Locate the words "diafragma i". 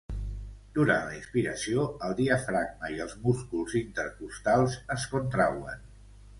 2.21-2.99